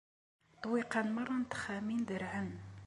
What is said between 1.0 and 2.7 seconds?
meṛṛa n texxamin dderɛen